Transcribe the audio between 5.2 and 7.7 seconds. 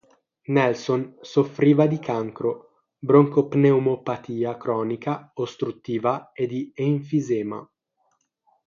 ostruttiva e di enfisema.